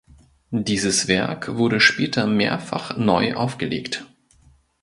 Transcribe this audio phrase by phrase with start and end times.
[0.49, 4.07] Dieses Werk wurde später mehrfach neu aufgelegt.